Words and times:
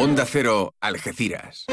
Onda 0.00 0.24
Cero, 0.24 0.76
Algeciras. 0.80 1.66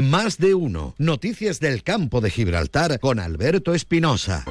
Más 0.00 0.38
de 0.38 0.54
uno. 0.54 0.94
Noticias 0.96 1.60
del 1.60 1.82
campo 1.82 2.22
de 2.22 2.30
Gibraltar 2.30 2.98
con 3.00 3.20
Alberto 3.20 3.74
Espinosa. 3.74 4.46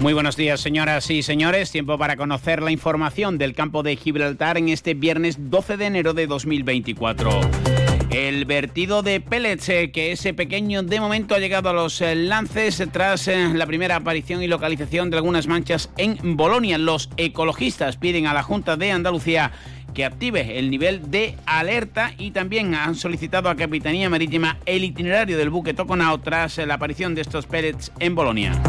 Muy 0.00 0.14
buenos 0.14 0.34
días, 0.34 0.62
señoras 0.62 1.10
y 1.10 1.22
señores. 1.22 1.70
Tiempo 1.70 1.98
para 1.98 2.16
conocer 2.16 2.62
la 2.62 2.70
información 2.70 3.36
del 3.36 3.52
campo 3.52 3.82
de 3.82 3.96
Gibraltar 3.96 4.56
en 4.56 4.70
este 4.70 4.94
viernes 4.94 5.36
12 5.50 5.76
de 5.76 5.84
enero 5.84 6.14
de 6.14 6.26
2024. 6.26 7.67
El 8.18 8.46
vertido 8.46 9.04
de 9.04 9.20
pellets, 9.20 9.68
eh, 9.68 9.92
que 9.92 10.10
ese 10.10 10.34
pequeño 10.34 10.82
de 10.82 10.98
momento 10.98 11.36
ha 11.36 11.38
llegado 11.38 11.68
a 11.68 11.72
los 11.72 12.00
eh, 12.00 12.16
lances 12.16 12.82
tras 12.90 13.28
eh, 13.28 13.50
la 13.54 13.64
primera 13.64 13.94
aparición 13.94 14.42
y 14.42 14.48
localización 14.48 15.08
de 15.08 15.18
algunas 15.18 15.46
manchas 15.46 15.88
en 15.98 16.36
Bolonia. 16.36 16.78
Los 16.78 17.10
ecologistas 17.16 17.96
piden 17.96 18.26
a 18.26 18.34
la 18.34 18.42
Junta 18.42 18.76
de 18.76 18.90
Andalucía 18.90 19.52
que 19.94 20.04
active 20.04 20.58
el 20.58 20.68
nivel 20.68 21.12
de 21.12 21.36
alerta 21.46 22.10
y 22.18 22.32
también 22.32 22.74
han 22.74 22.96
solicitado 22.96 23.50
a 23.50 23.54
Capitanía 23.54 24.10
Marítima 24.10 24.58
el 24.66 24.82
itinerario 24.82 25.38
del 25.38 25.50
buque 25.50 25.72
Toconao 25.72 26.18
tras 26.18 26.58
la 26.58 26.74
aparición 26.74 27.14
de 27.14 27.20
estos 27.20 27.46
pellets 27.46 27.92
en 28.00 28.16
Bolonia. 28.16 28.60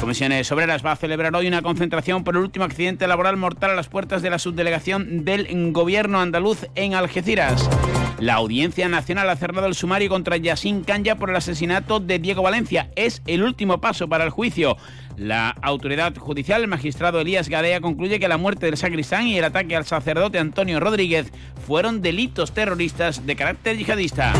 Comisiones 0.00 0.50
Obreras 0.50 0.82
va 0.82 0.92
a 0.92 0.96
celebrar 0.96 1.36
hoy 1.36 1.48
una 1.48 1.60
concentración 1.60 2.24
por 2.24 2.34
el 2.34 2.40
último 2.40 2.64
accidente 2.64 3.06
laboral 3.06 3.36
mortal 3.36 3.72
a 3.72 3.74
las 3.74 3.88
puertas 3.88 4.22
de 4.22 4.30
la 4.30 4.38
subdelegación 4.38 5.26
del 5.26 5.70
gobierno 5.72 6.18
andaluz 6.18 6.64
en 6.76 6.94
Algeciras. 6.94 7.68
La 8.18 8.34
Audiencia 8.34 8.88
Nacional 8.88 9.30
ha 9.30 9.36
cerrado 9.36 9.68
el 9.68 9.76
sumario 9.76 10.08
contra 10.08 10.36
Yassin 10.36 10.82
Kanya 10.82 11.16
por 11.16 11.30
el 11.30 11.36
asesinato 11.36 12.00
de 12.00 12.18
Diego 12.18 12.42
Valencia. 12.42 12.90
Es 12.96 13.22
el 13.28 13.44
último 13.44 13.80
paso 13.80 14.08
para 14.08 14.24
el 14.24 14.30
juicio. 14.30 14.76
La 15.16 15.50
autoridad 15.50 16.16
judicial, 16.16 16.62
el 16.62 16.68
magistrado 16.68 17.20
Elías 17.20 17.48
Gadea, 17.48 17.80
concluye 17.80 18.18
que 18.18 18.26
la 18.26 18.36
muerte 18.36 18.66
del 18.66 18.76
sacristán 18.76 19.28
y 19.28 19.38
el 19.38 19.44
ataque 19.44 19.76
al 19.76 19.84
sacerdote 19.84 20.40
Antonio 20.40 20.80
Rodríguez 20.80 21.32
fueron 21.64 22.02
delitos 22.02 22.52
terroristas 22.52 23.24
de 23.24 23.36
carácter 23.36 23.76
yihadista. 23.76 24.32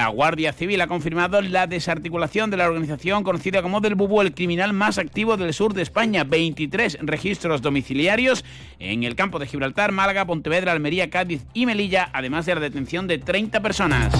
La 0.00 0.08
Guardia 0.08 0.54
Civil 0.54 0.80
ha 0.80 0.86
confirmado 0.86 1.42
la 1.42 1.66
desarticulación 1.66 2.50
de 2.50 2.56
la 2.56 2.66
organización 2.66 3.22
conocida 3.22 3.60
como 3.60 3.82
del 3.82 3.96
Bubu, 3.96 4.22
el 4.22 4.32
criminal 4.32 4.72
más 4.72 4.96
activo 4.96 5.36
del 5.36 5.52
sur 5.52 5.74
de 5.74 5.82
España. 5.82 6.24
23 6.24 7.00
registros 7.02 7.60
domiciliarios 7.60 8.42
en 8.78 9.04
el 9.04 9.14
campo 9.14 9.38
de 9.38 9.46
Gibraltar, 9.46 9.92
Málaga, 9.92 10.24
Pontevedra, 10.24 10.72
Almería, 10.72 11.10
Cádiz 11.10 11.44
y 11.52 11.66
Melilla, 11.66 12.08
además 12.14 12.46
de 12.46 12.54
la 12.54 12.62
detención 12.62 13.06
de 13.08 13.18
30 13.18 13.60
personas. 13.60 14.14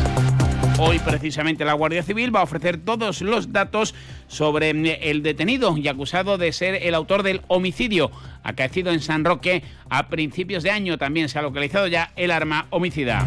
Hoy 0.79 0.99
precisamente 0.99 1.65
la 1.65 1.73
Guardia 1.73 2.03
Civil 2.03 2.37
va 2.37 2.41
a 2.41 2.45
ofrecer 2.45 2.77
todos 2.77 3.23
los 3.23 3.51
datos 3.51 3.95
sobre 4.29 4.75
mm, 4.75 4.85
el 5.01 5.23
detenido 5.23 5.79
y 5.79 5.89
acusado 5.89 6.37
de 6.37 6.53
ser 6.53 6.75
el 6.75 6.95
autor 6.95 7.23
del 7.23 7.41
homicidio 7.49 8.11
acaecido 8.43 8.93
en 8.93 9.01
San 9.01 9.25
Roque 9.25 9.63
a 9.89 10.09
principios 10.09 10.63
de 10.63 10.73
año. 10.73 10.99
También 10.99 11.31
se 11.31 11.39
ha 11.39 11.43
localizado 11.43 11.87
ya 11.87 12.13
el 12.17 12.33
arma 12.33 12.67
homicida. 12.69 13.27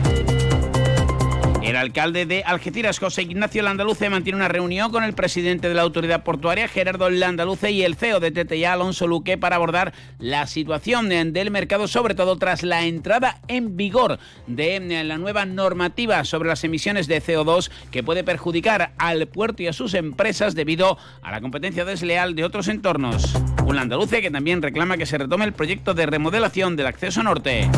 El 1.63 1.77
alcalde 1.77 2.25
de 2.25 2.43
Algeciras, 2.43 2.99
José 2.99 3.21
Ignacio 3.21 3.63
Landaluce, 3.63 4.09
mantiene 4.09 4.35
una 4.35 4.49
reunión 4.49 4.91
con 4.91 5.05
el 5.05 5.13
presidente 5.13 5.69
de 5.69 5.73
la 5.73 5.83
autoridad 5.83 6.21
portuaria, 6.21 6.67
Gerardo 6.67 7.09
Landaluce, 7.09 7.71
y 7.71 7.83
el 7.83 7.95
CEO 7.95 8.19
de 8.19 8.31
TTIA, 8.31 8.73
Alonso 8.73 9.07
Luque, 9.07 9.37
para 9.37 9.55
abordar 9.55 9.93
la 10.19 10.45
situación 10.45 11.07
del 11.07 11.51
mercado, 11.51 11.87
sobre 11.87 12.15
todo 12.15 12.35
tras 12.35 12.63
la 12.63 12.83
entrada 12.85 13.39
en 13.47 13.77
vigor 13.77 14.19
de 14.45 14.81
la 15.05 15.17
nueva 15.17 15.45
normativa 15.45 16.25
sobre 16.25 16.49
las 16.49 16.65
emisiones 16.65 17.07
de 17.07 17.23
CO2 17.23 17.71
que 17.91 18.03
puede 18.03 18.25
perjudicar 18.25 18.91
al 18.97 19.25
puerto 19.27 19.63
y 19.63 19.67
a 19.67 19.73
sus 19.73 19.93
empresas 19.93 20.55
debido 20.55 20.97
a 21.21 21.31
la 21.31 21.39
competencia 21.39 21.85
desleal 21.85 22.35
de 22.35 22.43
otros 22.43 22.67
entornos. 22.67 23.35
Un 23.65 23.77
Landaluce 23.77 24.21
que 24.21 24.31
también 24.31 24.61
reclama 24.61 24.97
que 24.97 25.05
se 25.05 25.17
retome 25.17 25.45
el 25.45 25.53
proyecto 25.53 25.93
de 25.93 26.07
remodelación 26.07 26.75
del 26.75 26.87
acceso 26.87 27.23
norte. 27.23 27.69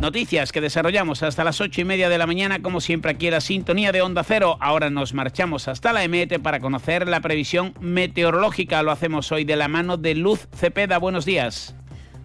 Noticias 0.00 0.52
que 0.52 0.60
desarrollamos 0.60 1.24
hasta 1.24 1.42
las 1.42 1.60
ocho 1.60 1.80
y 1.80 1.84
media 1.84 2.08
de 2.08 2.18
la 2.18 2.26
mañana, 2.26 2.62
como 2.62 2.80
siempre 2.80 3.10
aquí 3.10 3.26
en 3.26 3.32
la 3.32 3.40
sintonía 3.40 3.90
de 3.90 4.00
Onda 4.00 4.22
Cero. 4.22 4.56
Ahora 4.60 4.90
nos 4.90 5.12
marchamos 5.12 5.66
hasta 5.66 5.92
la 5.92 6.04
EMET 6.04 6.40
para 6.40 6.60
conocer 6.60 7.08
la 7.08 7.20
previsión 7.20 7.74
meteorológica. 7.80 8.82
Lo 8.84 8.92
hacemos 8.92 9.32
hoy 9.32 9.42
de 9.42 9.56
la 9.56 9.66
mano 9.66 9.96
de 9.96 10.14
Luz 10.14 10.46
Cepeda. 10.54 10.98
Buenos 10.98 11.24
días. 11.24 11.77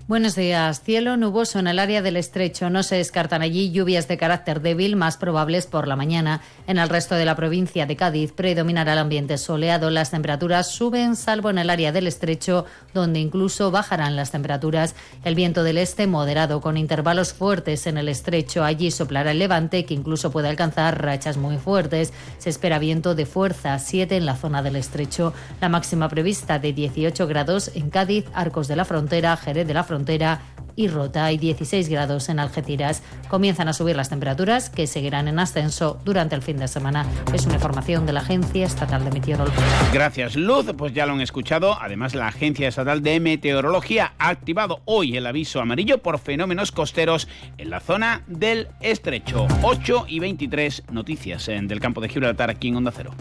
Buenos 0.05 0.35
días. 0.35 0.81
Cielo 0.83 1.15
nuboso 1.15 1.59
en 1.59 1.67
el 1.67 1.79
área 1.79 2.01
del 2.01 2.17
estrecho. 2.17 2.69
No 2.69 2.83
se 2.83 2.97
descartan 2.97 3.41
allí 3.41 3.71
lluvias 3.71 4.09
de 4.09 4.17
carácter 4.17 4.59
débil, 4.59 4.97
más 4.97 5.15
probables 5.15 5.65
por 5.65 5.87
la 5.87 5.95
mañana. 5.95 6.41
En 6.67 6.77
el 6.77 6.89
resto 6.89 7.15
de 7.15 7.23
la 7.23 7.37
provincia 7.37 7.85
de 7.85 7.95
Cádiz 7.95 8.33
predominará 8.33 8.93
el 8.93 8.99
ambiente 8.99 9.37
soleado. 9.37 9.89
Las 9.89 10.11
temperaturas 10.11 10.67
suben, 10.67 11.15
salvo 11.15 11.51
en 11.51 11.57
el 11.57 11.69
área 11.69 11.93
del 11.93 12.07
estrecho, 12.07 12.65
donde 12.93 13.21
incluso 13.21 13.71
bajarán 13.71 14.17
las 14.17 14.31
temperaturas. 14.31 14.93
El 15.23 15.35
viento 15.35 15.63
del 15.63 15.77
este 15.77 16.05
moderado, 16.05 16.59
con 16.59 16.75
intervalos 16.75 17.31
fuertes 17.31 17.87
en 17.87 17.97
el 17.97 18.09
estrecho. 18.09 18.65
Allí 18.65 18.91
soplará 18.91 19.31
el 19.31 19.39
levante, 19.39 19.85
que 19.85 19.93
incluso 19.93 20.31
puede 20.31 20.49
alcanzar 20.49 21.01
rachas 21.01 21.37
muy 21.37 21.55
fuertes. 21.55 22.11
Se 22.39 22.49
espera 22.49 22.77
viento 22.77 23.15
de 23.15 23.25
fuerza 23.25 23.79
7 23.79 24.17
en 24.17 24.25
la 24.25 24.35
zona 24.35 24.61
del 24.61 24.75
estrecho. 24.75 25.33
La 25.61 25.69
máxima 25.69 26.09
prevista 26.09 26.59
de 26.59 26.73
18 26.73 27.25
grados 27.25 27.71
en 27.73 27.89
Cádiz, 27.89 28.25
Arcos 28.33 28.67
de 28.67 28.75
la 28.75 28.83
Frontera, 28.83 29.37
Jerez 29.37 29.65
de 29.65 29.73
la 29.73 29.85
Frontera 29.85 29.92
frontera 29.93 30.41
y 30.75 30.87
Rota 30.87 31.31
y 31.31 31.37
16 31.37 31.87
grados 31.87 32.27
en 32.29 32.39
Algeciras. 32.39 33.03
Comienzan 33.29 33.67
a 33.67 33.73
subir 33.73 33.95
las 33.95 34.09
temperaturas 34.09 34.71
que 34.71 34.87
seguirán 34.87 35.27
en 35.27 35.37
ascenso 35.37 35.99
durante 36.03 36.33
el 36.33 36.41
fin 36.41 36.57
de 36.57 36.67
semana. 36.67 37.05
Es 37.31 37.45
una 37.45 37.55
información 37.55 38.07
de 38.07 38.13
la 38.13 38.21
Agencia 38.21 38.65
Estatal 38.65 39.05
de 39.05 39.11
Meteorología. 39.11 39.63
Gracias, 39.93 40.35
Luz. 40.35 40.65
Pues 40.75 40.93
ya 40.93 41.05
lo 41.05 41.13
han 41.13 41.21
escuchado. 41.21 41.77
Además, 41.79 42.15
la 42.15 42.27
Agencia 42.27 42.67
Estatal 42.67 43.03
de 43.03 43.19
Meteorología 43.19 44.13
ha 44.17 44.29
activado 44.29 44.81
hoy 44.85 45.15
el 45.15 45.27
aviso 45.27 45.61
amarillo 45.61 45.99
por 45.99 46.17
fenómenos 46.17 46.71
costeros 46.71 47.27
en 47.59 47.69
la 47.69 47.79
zona 47.79 48.23
del 48.25 48.69
estrecho. 48.81 49.45
8 49.61 50.05
y 50.07 50.17
23 50.17 50.85
noticias 50.91 51.47
en 51.49 51.67
del 51.67 51.79
campo 51.79 52.01
de 52.01 52.09
Gibraltar 52.09 52.49
aquí 52.49 52.69
en 52.69 52.77
Onda 52.77 52.91
Cero. 52.91 53.11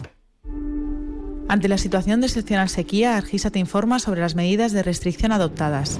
Ante 1.49 1.67
la 1.67 1.77
situación 1.77 2.19
de 2.19 2.25
excepcional 2.25 2.69
sequía, 2.69 3.15
Argisa 3.15 3.51
te 3.51 3.59
informa 3.59 3.99
sobre 3.99 4.21
las 4.21 4.33
medidas 4.33 4.71
de 4.71 4.81
restricción 4.81 5.31
adoptadas. 5.31 5.99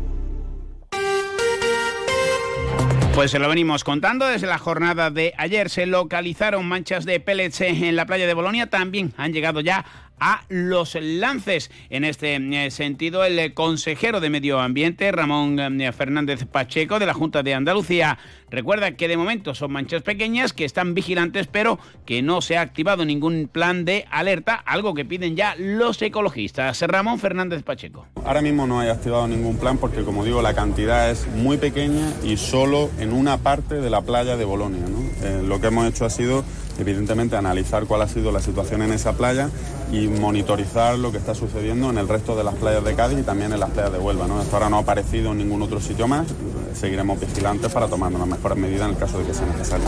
Pues 3.13 3.31
se 3.31 3.39
lo 3.39 3.49
venimos 3.49 3.83
contando 3.83 4.25
desde 4.25 4.47
la 4.47 4.57
jornada 4.57 5.11
de 5.11 5.33
ayer. 5.37 5.69
Se 5.69 5.85
localizaron 5.85 6.65
manchas 6.65 7.05
de 7.05 7.19
pellets 7.19 7.59
en 7.61 7.95
la 7.95 8.05
playa 8.05 8.25
de 8.25 8.33
Bolonia. 8.33 8.69
También 8.69 9.13
han 9.17 9.33
llegado 9.33 9.59
ya 9.59 9.85
a 10.21 10.43
los 10.47 10.95
lances. 10.95 11.71
En 11.89 12.05
este 12.05 12.35
eh, 12.35 12.71
sentido, 12.71 13.25
el 13.25 13.53
consejero 13.53 14.21
de 14.21 14.29
Medio 14.29 14.59
Ambiente, 14.59 15.11
Ramón 15.11 15.59
eh, 15.59 15.91
Fernández 15.91 16.45
Pacheco, 16.45 16.99
de 16.99 17.07
la 17.07 17.13
Junta 17.13 17.43
de 17.43 17.55
Andalucía, 17.55 18.19
recuerda 18.49 18.91
que 18.91 19.07
de 19.07 19.17
momento 19.17 19.55
son 19.55 19.71
manchas 19.73 20.03
pequeñas 20.03 20.53
que 20.53 20.63
están 20.63 20.93
vigilantes, 20.93 21.47
pero 21.47 21.79
que 22.05 22.21
no 22.21 22.41
se 22.41 22.55
ha 22.55 22.61
activado 22.61 23.03
ningún 23.03 23.49
plan 23.51 23.83
de 23.83 24.05
alerta, 24.11 24.55
algo 24.55 24.93
que 24.93 25.03
piden 25.03 25.35
ya 25.35 25.55
los 25.57 26.01
ecologistas. 26.01 26.79
Ramón 26.81 27.19
Fernández 27.19 27.63
Pacheco. 27.63 28.05
Ahora 28.23 28.41
mismo 28.41 28.67
no 28.67 28.79
hay 28.79 28.89
activado 28.89 29.27
ningún 29.27 29.57
plan 29.57 29.79
porque, 29.79 30.03
como 30.03 30.23
digo, 30.23 30.41
la 30.43 30.53
cantidad 30.53 31.09
es 31.09 31.27
muy 31.27 31.57
pequeña 31.57 32.13
y 32.23 32.37
solo 32.37 32.91
en 32.99 33.11
una 33.11 33.37
parte 33.37 33.75
de 33.75 33.89
la 33.89 34.01
playa 34.01 34.37
de 34.37 34.45
Bolonia. 34.45 34.85
Eh, 35.23 35.41
lo 35.43 35.59
que 35.59 35.67
hemos 35.67 35.87
hecho 35.87 36.05
ha 36.05 36.09
sido 36.11 36.43
evidentemente 36.81 37.35
analizar 37.35 37.85
cuál 37.85 38.01
ha 38.01 38.07
sido 38.07 38.31
la 38.31 38.39
situación 38.39 38.81
en 38.81 38.91
esa 38.93 39.13
playa 39.13 39.49
y 39.91 40.07
monitorizar 40.07 40.97
lo 40.97 41.11
que 41.11 41.17
está 41.17 41.35
sucediendo 41.35 41.89
en 41.89 41.97
el 41.97 42.07
resto 42.07 42.35
de 42.35 42.43
las 42.43 42.55
playas 42.55 42.83
de 42.83 42.95
Cádiz 42.95 43.19
y 43.19 43.23
también 43.23 43.53
en 43.53 43.59
las 43.59 43.69
playas 43.69 43.91
de 43.91 43.99
Huelva. 43.99 44.25
Esto 44.41 44.55
ahora 44.55 44.69
no 44.69 44.77
ha 44.77 44.81
aparecido 44.81 45.31
en 45.31 45.39
ningún 45.39 45.61
otro 45.61 45.79
sitio 45.79 46.07
más, 46.07 46.27
seguiremos 46.73 47.19
vigilantes 47.19 47.71
para 47.71 47.87
tomar 47.87 48.11
las 48.11 48.27
mejores 48.27 48.57
medidas 48.57 48.87
en 48.87 48.93
el 48.93 48.97
caso 48.97 49.19
de 49.19 49.25
que 49.25 49.33
sea 49.33 49.45
necesario. 49.47 49.85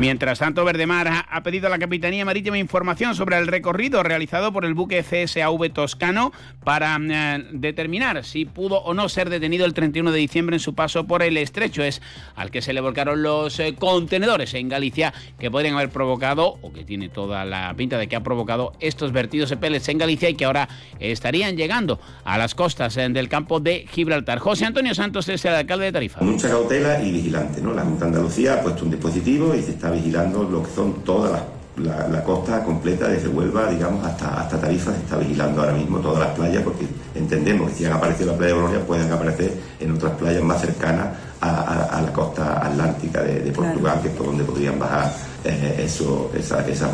Mientras 0.00 0.40
tanto, 0.40 0.64
Verdemar 0.64 1.26
ha 1.28 1.42
pedido 1.42 1.68
a 1.68 1.70
la 1.70 1.78
Capitanía 1.78 2.24
Marítima 2.24 2.58
información 2.58 3.14
sobre 3.14 3.38
el 3.38 3.46
recorrido 3.46 4.02
realizado 4.02 4.52
por 4.52 4.64
el 4.64 4.74
buque 4.74 5.04
CSAV 5.04 5.72
Toscano 5.72 6.32
para 6.64 6.98
eh, 7.00 7.46
determinar 7.52 8.24
si 8.24 8.44
pudo 8.44 8.78
o 8.78 8.94
no 8.94 9.08
ser 9.08 9.30
detenido 9.30 9.64
el 9.64 9.74
31 9.74 10.10
de 10.10 10.18
diciembre 10.18 10.56
en 10.56 10.60
su 10.60 10.74
paso 10.74 11.06
por 11.06 11.22
el 11.22 11.36
estrecho. 11.36 11.84
Es 11.84 12.02
al 12.34 12.50
que 12.50 12.62
se 12.62 12.72
le 12.72 12.80
volcaron 12.80 13.22
los 13.22 13.60
eh, 13.60 13.76
contenedores 13.78 14.54
en 14.54 14.68
Galicia 14.68 15.14
que 15.38 15.50
podrían 15.50 15.74
haber 15.74 15.90
provocado, 15.90 16.58
o 16.62 16.72
que 16.72 16.84
tiene 16.84 17.08
toda 17.08 17.44
la 17.44 17.72
pinta 17.76 17.96
de 17.98 18.08
que 18.08 18.16
ha 18.16 18.22
provocado 18.22 18.72
estos 18.80 19.12
vertidos 19.12 19.50
de 19.50 19.56
pellets 19.56 19.88
en 19.88 19.98
Galicia 19.98 20.28
y 20.28 20.34
que 20.34 20.46
ahora 20.46 20.68
estarían 20.98 21.56
llegando 21.56 22.00
a 22.24 22.38
las 22.38 22.54
costas 22.54 22.96
eh, 22.96 23.08
del 23.08 23.28
campo 23.28 23.60
de 23.60 23.86
Gibraltar. 23.88 24.38
José 24.40 24.66
Antonio 24.66 24.94
Santos 24.94 25.28
es 25.28 25.44
el 25.44 25.54
alcalde 25.54 25.86
de 25.86 25.92
Tarifa. 25.92 26.21
Mucha 26.22 26.48
cautela 26.48 27.02
y 27.02 27.10
vigilante. 27.10 27.60
¿no? 27.60 27.72
La 27.72 27.82
Junta 27.82 28.06
de 28.06 28.12
Andalucía 28.12 28.54
ha 28.54 28.60
puesto 28.62 28.84
un 28.84 28.90
dispositivo 28.90 29.54
y 29.54 29.62
se 29.62 29.72
está 29.72 29.90
vigilando 29.90 30.44
lo 30.44 30.62
que 30.62 30.70
son 30.70 31.02
todas 31.04 31.32
las 31.32 31.42
la, 31.76 32.22
costa 32.22 32.62
completa 32.62 33.08
desde 33.08 33.28
Huelva, 33.28 33.70
digamos, 33.70 34.04
hasta, 34.04 34.40
hasta 34.40 34.60
Tarifa 34.60 34.92
se 34.92 34.98
está 34.98 35.16
vigilando 35.16 35.60
ahora 35.62 35.72
mismo 35.72 35.98
todas 35.98 36.20
las 36.20 36.36
playas 36.36 36.62
porque 36.62 36.86
entendemos 37.14 37.70
que 37.70 37.76
si 37.76 37.84
han 37.84 37.92
aparecido 37.92 38.30
en 38.30 38.32
la 38.32 38.38
playa 38.38 38.54
de 38.54 38.60
Bolonia 38.60 38.86
pueden 38.86 39.10
aparecer 39.10 39.52
en 39.80 39.92
otras 39.92 40.12
playas 40.12 40.42
más 40.42 40.60
cercanas 40.60 41.08
a, 41.40 42.00
la 42.04 42.12
costa 42.12 42.64
atlántica 42.64 43.22
de, 43.22 43.50
Portugal, 43.52 44.00
que 44.00 44.08
es 44.08 44.14
por 44.14 44.26
donde 44.26 44.44
podrían 44.44 44.78
bajar 44.78 45.12
eh, 45.44 45.82
eso, 45.84 46.30
esa, 46.36 46.66
esa 46.68 46.88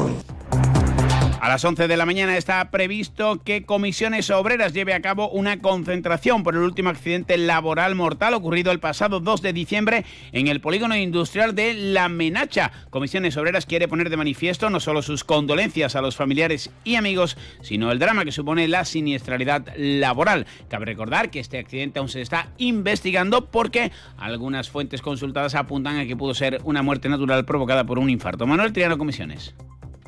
a 1.48 1.52
las 1.52 1.64
11 1.64 1.88
de 1.88 1.96
la 1.96 2.04
mañana 2.04 2.36
está 2.36 2.70
previsto 2.70 3.40
que 3.42 3.64
Comisiones 3.64 4.28
Obreras 4.28 4.74
lleve 4.74 4.92
a 4.92 5.00
cabo 5.00 5.30
una 5.30 5.60
concentración 5.60 6.42
por 6.42 6.54
el 6.54 6.60
último 6.60 6.90
accidente 6.90 7.38
laboral 7.38 7.94
mortal 7.94 8.34
ocurrido 8.34 8.70
el 8.70 8.80
pasado 8.80 9.20
2 9.20 9.40
de 9.40 9.54
diciembre 9.54 10.04
en 10.32 10.48
el 10.48 10.60
polígono 10.60 10.94
industrial 10.94 11.54
de 11.54 11.72
La 11.72 12.10
Menacha. 12.10 12.70
Comisiones 12.90 13.38
Obreras 13.38 13.64
quiere 13.64 13.88
poner 13.88 14.10
de 14.10 14.18
manifiesto 14.18 14.68
no 14.68 14.78
solo 14.78 15.00
sus 15.00 15.24
condolencias 15.24 15.96
a 15.96 16.02
los 16.02 16.16
familiares 16.16 16.70
y 16.84 16.96
amigos, 16.96 17.38
sino 17.62 17.90
el 17.92 17.98
drama 17.98 18.26
que 18.26 18.32
supone 18.32 18.68
la 18.68 18.84
siniestralidad 18.84 19.74
laboral. 19.78 20.46
Cabe 20.68 20.84
recordar 20.84 21.30
que 21.30 21.40
este 21.40 21.58
accidente 21.58 21.98
aún 21.98 22.10
se 22.10 22.20
está 22.20 22.48
investigando 22.58 23.46
porque 23.46 23.90
algunas 24.18 24.68
fuentes 24.68 25.00
consultadas 25.00 25.54
apuntan 25.54 25.96
a 25.96 26.04
que 26.04 26.14
pudo 26.14 26.34
ser 26.34 26.60
una 26.64 26.82
muerte 26.82 27.08
natural 27.08 27.46
provocada 27.46 27.84
por 27.84 27.98
un 27.98 28.10
infarto. 28.10 28.46
Manuel 28.46 28.74
Triano, 28.74 28.98
Comisiones. 28.98 29.54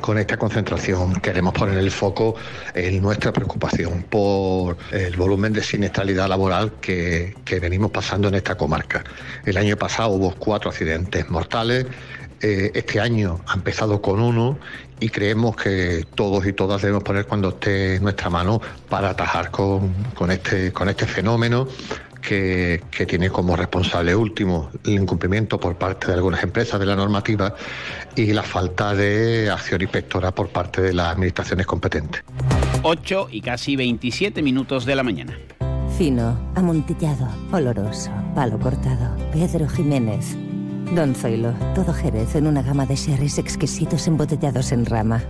Con 0.00 0.18
esta 0.18 0.36
concentración 0.36 1.20
queremos 1.20 1.52
poner 1.52 1.78
el 1.78 1.90
foco 1.90 2.34
en 2.74 3.02
nuestra 3.02 3.32
preocupación 3.32 4.04
por 4.04 4.76
el 4.92 5.16
volumen 5.16 5.52
de 5.52 5.62
siniestralidad 5.62 6.28
laboral 6.28 6.72
que, 6.80 7.34
venimos 7.60 7.90
pasando 7.90 8.28
en 8.28 8.36
esta 8.36 8.56
comarca. 8.56 9.04
El 9.44 9.56
año 9.56 9.76
pasado 9.76 10.10
hubo 10.10 10.34
cuatro 10.34 10.70
accidentes 10.70 11.28
mortales, 11.28 11.86
eh, 12.40 12.70
este 12.74 13.00
año 13.00 13.40
ha 13.46 13.54
empezado 13.54 14.00
con 14.00 14.20
uno 14.20 14.58
y 14.98 15.10
creemos 15.10 15.56
que 15.56 16.06
todos 16.14 16.46
y 16.46 16.54
todas 16.54 16.80
debemos 16.80 17.02
poner 17.02 17.26
cuando 17.26 17.50
esté 17.50 17.96
en 17.96 18.02
nuestra 18.02 18.30
mano 18.30 18.62
para 18.88 19.10
atajar 19.10 19.50
con, 19.50 19.92
este, 20.30 20.72
con 20.72 20.88
este 20.88 21.06
fenómeno 21.06 21.68
que, 22.20 22.80
tiene 23.06 23.30
como 23.30 23.56
responsable 23.56 24.14
último 24.14 24.70
el 24.84 24.94
incumplimiento 24.94 25.58
por 25.58 25.76
parte 25.76 26.08
de 26.08 26.14
algunas 26.14 26.42
empresas 26.42 26.78
de 26.78 26.86
la 26.86 26.96
normativa 26.96 27.54
y 28.14 28.32
la 28.32 28.42
falta 28.42 28.94
de 28.94 29.50
acción 29.50 29.82
inspectora 29.82 30.32
por 30.32 30.48
parte 30.48 30.82
de 30.82 30.92
las 30.92 31.08
administraciones 31.08 31.66
competentes. 31.66 32.22
8 32.82 33.28
y 33.30 33.40
casi 33.40 33.76
27 33.76 34.42
minutos 34.42 34.84
de 34.84 34.94
la 34.94 35.02
mañana. 35.02 35.38
Fino, 35.96 36.38
amontillado, 36.54 37.28
oloroso, 37.52 38.10
palo 38.34 38.58
cortado. 38.58 39.16
Pedro 39.32 39.68
Jiménez. 39.68 40.36
Don 40.94 41.14
Zoilo, 41.14 41.52
todo 41.74 41.92
Jerez 41.92 42.34
en 42.34 42.46
una 42.46 42.62
gama 42.62 42.86
de 42.86 42.96
sherries 42.96 43.38
exquisitos 43.38 44.06
embotellados 44.06 44.72
en 44.72 44.86
rama 44.86 45.22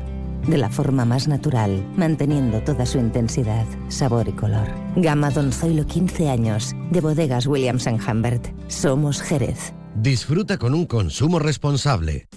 de 0.46 0.58
la 0.58 0.68
forma 0.68 1.04
más 1.04 1.28
natural, 1.28 1.86
manteniendo 1.96 2.60
toda 2.62 2.86
su 2.86 2.98
intensidad, 2.98 3.66
sabor 3.88 4.28
y 4.28 4.32
color. 4.32 4.68
Gama 4.96 5.30
Don 5.30 5.52
Zoilo 5.52 5.86
15 5.86 6.28
años, 6.28 6.74
de 6.90 7.00
bodegas 7.00 7.46
Williams⁇ 7.46 7.86
Humbert. 8.10 8.48
Somos 8.68 9.22
Jerez. 9.22 9.72
Disfruta 9.94 10.58
con 10.58 10.74
un 10.74 10.86
consumo 10.86 11.38
responsable. 11.38 12.28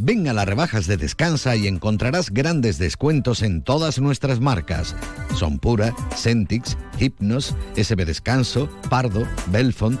Ven 0.00 0.28
a 0.28 0.32
las 0.32 0.46
rebajas 0.46 0.86
de 0.86 0.96
Descansa 0.96 1.56
y 1.56 1.66
encontrarás 1.66 2.30
grandes 2.30 2.78
descuentos 2.78 3.42
en 3.42 3.62
todas 3.62 3.98
nuestras 3.98 4.38
marcas. 4.38 4.94
Son 5.34 5.58
Pura, 5.58 5.92
Centix, 6.14 6.78
Hypnos, 7.00 7.56
SB 7.74 8.04
Descanso, 8.04 8.68
Pardo, 8.88 9.26
Belfont, 9.50 10.00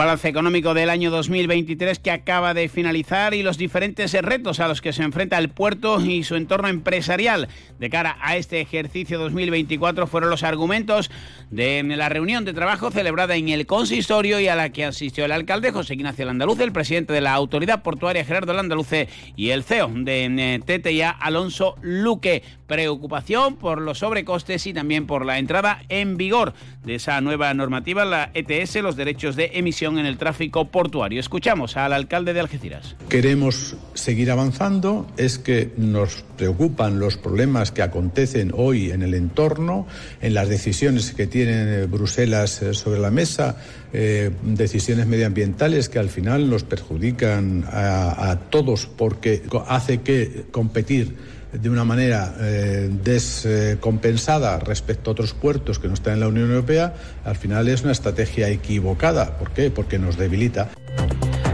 Balance 0.00 0.28
económico 0.28 0.72
del 0.72 0.88
año 0.88 1.10
2023 1.10 1.98
que 1.98 2.10
acaba 2.10 2.54
de 2.54 2.70
finalizar 2.70 3.34
y 3.34 3.42
los 3.42 3.58
diferentes 3.58 4.14
retos 4.14 4.58
a 4.58 4.66
los 4.66 4.80
que 4.80 4.94
se 4.94 5.02
enfrenta 5.02 5.36
el 5.36 5.50
puerto 5.50 6.00
y 6.00 6.24
su 6.24 6.36
entorno 6.36 6.68
empresarial 6.68 7.48
de 7.78 7.90
cara 7.90 8.16
a 8.22 8.38
este 8.38 8.62
ejercicio 8.62 9.18
2024 9.18 10.06
fueron 10.06 10.30
los 10.30 10.42
argumentos 10.42 11.10
de 11.50 11.82
la 11.82 12.08
reunión 12.08 12.46
de 12.46 12.54
trabajo 12.54 12.90
celebrada 12.90 13.36
en 13.36 13.50
el 13.50 13.66
consistorio 13.66 14.40
y 14.40 14.48
a 14.48 14.56
la 14.56 14.70
que 14.70 14.86
asistió 14.86 15.26
el 15.26 15.32
alcalde 15.32 15.70
José 15.70 15.92
Ignacio 15.92 16.24
Landaluce, 16.24 16.64
el 16.64 16.72
presidente 16.72 17.12
de 17.12 17.20
la 17.20 17.34
Autoridad 17.34 17.82
Portuaria 17.82 18.24
Gerardo 18.24 18.54
Landaluce 18.54 19.06
y 19.36 19.50
el 19.50 19.64
CEO 19.64 19.90
de 19.94 20.24
eh, 20.24 20.60
TTIA 20.64 21.10
Alonso 21.10 21.76
Luque. 21.82 22.42
Preocupación 22.70 23.56
por 23.56 23.80
los 23.80 23.98
sobrecostes 23.98 24.64
y 24.68 24.72
también 24.72 25.08
por 25.08 25.26
la 25.26 25.40
entrada 25.40 25.82
en 25.88 26.16
vigor 26.16 26.54
de 26.84 26.94
esa 26.94 27.20
nueva 27.20 27.52
normativa, 27.52 28.04
la 28.04 28.30
ETS, 28.32 28.76
los 28.76 28.94
derechos 28.94 29.34
de 29.34 29.50
emisión 29.54 29.98
en 29.98 30.06
el 30.06 30.18
tráfico 30.18 30.66
portuario. 30.66 31.18
Escuchamos 31.18 31.76
al 31.76 31.92
alcalde 31.92 32.32
de 32.32 32.38
Algeciras. 32.38 32.94
Queremos 33.08 33.74
seguir 33.94 34.30
avanzando, 34.30 35.08
es 35.16 35.40
que 35.40 35.72
nos 35.78 36.22
preocupan 36.36 37.00
los 37.00 37.16
problemas 37.16 37.72
que 37.72 37.82
acontecen 37.82 38.52
hoy 38.56 38.92
en 38.92 39.02
el 39.02 39.14
entorno, 39.14 39.88
en 40.20 40.34
las 40.34 40.48
decisiones 40.48 41.12
que 41.12 41.26
tiene 41.26 41.86
Bruselas 41.86 42.62
eh, 42.62 42.72
sobre 42.72 43.00
la 43.00 43.10
mesa, 43.10 43.56
eh, 43.92 44.30
decisiones 44.44 45.08
medioambientales 45.08 45.88
que 45.88 45.98
al 45.98 46.08
final 46.08 46.48
nos 46.48 46.62
perjudican 46.62 47.64
a, 47.66 48.30
a 48.30 48.38
todos 48.38 48.86
porque 48.86 49.42
hace 49.66 50.02
que 50.02 50.44
competir 50.52 51.39
de 51.52 51.70
una 51.70 51.84
manera 51.84 52.34
eh, 52.40 52.90
descompensada 53.02 54.58
respecto 54.58 55.10
a 55.10 55.12
otros 55.12 55.34
puertos 55.34 55.78
que 55.78 55.88
no 55.88 55.94
están 55.94 56.14
en 56.14 56.20
la 56.20 56.28
Unión 56.28 56.50
Europea, 56.50 56.94
al 57.24 57.36
final 57.36 57.68
es 57.68 57.82
una 57.82 57.92
estrategia 57.92 58.48
equivocada. 58.48 59.38
¿Por 59.38 59.50
qué? 59.50 59.70
Porque 59.70 59.98
nos 59.98 60.16
debilita. 60.16 60.68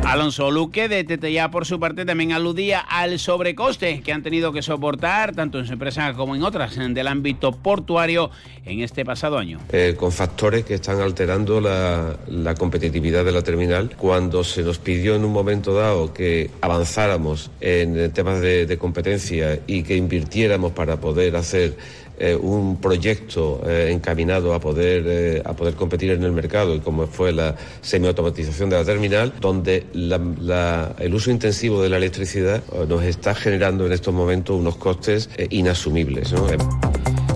Alonso 0.06 0.52
Luque 0.52 0.88
de 0.88 1.02
TTIA 1.02 1.50
por 1.50 1.66
su 1.66 1.80
parte 1.80 2.04
también 2.04 2.30
aludía 2.30 2.78
al 2.78 3.18
sobrecoste 3.18 4.02
que 4.02 4.12
han 4.12 4.22
tenido 4.22 4.52
que 4.52 4.62
soportar 4.62 5.34
tanto 5.34 5.58
en 5.58 5.66
su 5.66 5.72
empresa 5.72 6.14
como 6.14 6.36
en 6.36 6.44
otras 6.44 6.76
del 6.76 7.08
ámbito 7.08 7.50
portuario 7.50 8.30
en 8.64 8.82
este 8.82 9.04
pasado 9.04 9.36
año. 9.36 9.58
Eh, 9.72 9.96
con 9.98 10.12
factores 10.12 10.64
que 10.64 10.74
están 10.74 11.00
alterando 11.00 11.60
la, 11.60 12.54
competitividad 12.56 13.24
de 13.24 13.32
la 13.32 13.42
terminal. 13.42 13.96
Cuando 13.96 14.44
se 14.44 14.62
nos 14.62 14.78
pidió 14.78 15.16
en 15.16 15.24
un 15.24 15.32
momento 15.32 15.74
dado 15.74 16.14
que 16.14 16.52
avanzáramos 16.60 17.50
en 17.60 18.12
temas 18.12 18.40
de 18.40 18.78
competencia 18.78 19.58
y 19.66 19.82
que 19.82 19.96
invirtiéramos 19.96 20.70
para 20.70 21.00
poder 21.00 21.34
hacer 21.34 21.76
eh, 22.18 22.34
un 22.34 22.80
proyecto 22.80 23.62
eh, 23.66 23.90
encaminado 23.92 24.54
a 24.54 24.60
poder, 24.60 25.04
eh, 25.06 25.42
a 25.44 25.52
poder 25.52 25.74
competir 25.74 26.12
en 26.12 26.22
el 26.22 26.32
mercado 26.32 26.74
y 26.74 26.80
como 26.80 27.06
fue 27.06 27.30
la 27.30 27.56
semiautomatización 27.82 28.70
de 28.70 28.76
la 28.76 28.84
terminal, 28.84 29.34
donde 29.40 29.84
el 29.92 31.14
uso 31.14 31.30
intensivo 31.30 31.82
de 31.82 31.90
la 31.90 31.98
electricidad 31.98 32.62
nos 32.88 33.02
está 33.04 33.34
generando 33.34 33.86
en 33.86 33.92
estos 33.92 34.14
momentos 34.14 34.58
unos 34.58 34.76
costes 34.76 35.28
inasumibles. 35.50 36.32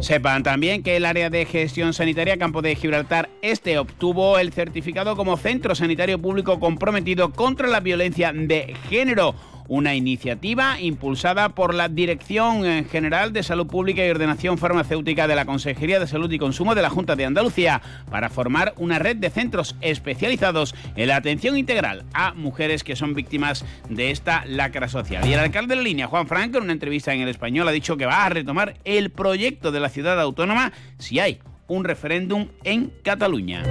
Sepan 0.01 0.43
también 0.43 0.83
que 0.83 0.97
el 0.97 1.05
área 1.05 1.29
de 1.29 1.45
gestión 1.45 1.93
sanitaria 1.93 2.39
Campo 2.39 2.63
de 2.63 2.75
Gibraltar 2.75 3.29
Este 3.43 3.79
obtuvo 3.79 4.39
el 4.39 4.51
certificado 4.51 5.15
como 5.15 5.37
centro 5.37 5.75
sanitario 5.75 6.19
público 6.19 6.59
comprometido 6.59 7.33
contra 7.33 7.69
la 7.69 7.81
violencia 7.81 8.33
de 8.33 8.75
género 8.89 9.35
una 9.71 9.95
iniciativa 9.95 10.81
impulsada 10.81 11.51
por 11.51 11.75
la 11.75 11.89
Dirección 11.89 12.85
General 12.87 13.33
de 13.33 13.45
Salud 13.45 13.69
Pública 13.69 14.05
y 14.05 14.11
Ordenación 14.11 14.59
Farmacéutica 14.59 15.29
de 15.29 15.37
la 15.37 15.45
Consejería 15.45 16.01
de 16.01 16.09
Salud 16.09 16.31
y 16.33 16.39
Consumo 16.39 16.75
de 16.75 16.83
la 16.83 16.91
Junta 16.91 17.15
de 17.15 17.25
Andalucía 17.25 17.81
para 18.11 18.31
formar 18.31 18.75
una 18.79 18.99
red 18.99 19.17
de 19.17 19.31
centros 19.31 19.77
especializados 19.81 20.75
en 20.97 21.07
la 21.07 21.17
atención 21.17 21.57
integral 21.57 22.05
a 22.13 22.35
mujeres 22.35 22.83
que 22.83 22.97
son 22.97 23.15
víctimas 23.15 23.65
de 23.89 24.11
esta 24.11 24.45
lacra 24.45 24.89
social. 24.89 25.25
Y 25.25 25.35
el 25.35 25.39
alcalde 25.39 25.77
de 25.77 25.77
la 25.77 25.83
línea, 25.83 26.09
Juan 26.09 26.27
Franco, 26.27 26.59
en 26.59 26.65
una 26.65 26.73
entrevista 26.73 27.15
en 27.15 27.21
el 27.21 27.29
español 27.29 27.69
ha 27.69 27.73
dicho 27.73 27.97
que 27.97 28.07
va 28.07 28.25
a 28.25 28.29
retomar 28.29 28.75
el 28.85 29.11
proyecto 29.11 29.71
de 29.71 29.79
la 29.79 29.89
ciudad 29.89 30.21
autónoma 30.21 30.73
si 30.99 31.21
hay 31.21 31.39
un 31.69 31.85
referéndum 31.85 32.49
en 32.65 32.93
Cataluña. 33.05 33.63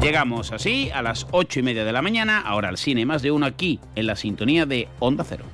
Llegamos 0.00 0.52
así 0.52 0.90
a 0.94 1.02
las 1.02 1.26
ocho 1.32 1.58
y 1.58 1.62
media 1.64 1.84
de 1.84 1.92
la 1.92 2.02
mañana, 2.02 2.40
ahora 2.40 2.68
al 2.68 2.78
cine 2.78 3.04
más 3.04 3.20
de 3.20 3.32
uno 3.32 3.46
aquí 3.46 3.80
en 3.96 4.06
la 4.06 4.14
sintonía 4.14 4.64
de 4.64 4.88
Onda 5.00 5.24
Cero. 5.28 5.44